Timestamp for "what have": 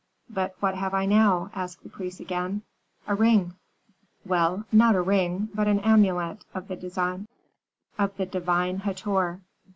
0.59-0.95